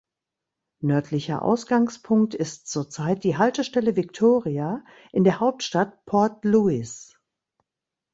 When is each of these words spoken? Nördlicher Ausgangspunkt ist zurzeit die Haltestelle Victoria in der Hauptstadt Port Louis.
Nördlicher 0.79 1.43
Ausgangspunkt 1.43 2.33
ist 2.33 2.67
zurzeit 2.67 3.23
die 3.23 3.37
Haltestelle 3.37 3.95
Victoria 3.95 4.83
in 5.11 5.23
der 5.23 5.39
Hauptstadt 5.39 6.05
Port 6.07 6.43
Louis. 6.43 7.15